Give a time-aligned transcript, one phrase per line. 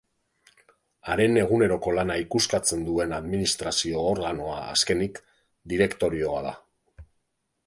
[1.11, 5.23] Haren eguneroko lana ikuskatzen duen administrazio-organoa, azkenik,
[5.77, 6.57] direktorioa da.